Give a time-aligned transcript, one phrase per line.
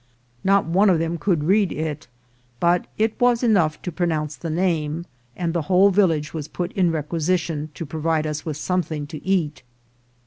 [0.43, 2.07] Not one of them could read it,
[2.59, 6.89] but it was enoVigh to pronounce the name, and the whole village was put in
[6.89, 9.61] requisition to provide us with something to eat.